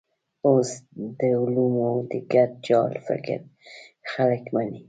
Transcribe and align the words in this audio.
اوس 0.47 0.69
د 1.19 1.19
علومو 1.41 1.89
د 2.09 2.11
ګډ 2.33 2.51
جال 2.67 2.91
فکر 3.07 3.39
خلک 4.11 4.43
مني. 4.53 4.79